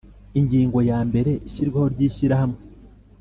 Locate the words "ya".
0.89-0.99